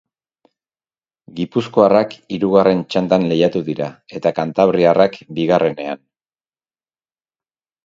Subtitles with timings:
[1.39, 6.05] Gipuzkoarrak hirugarren txandan lehiatu dira eta kantabriarrak bigarrenean.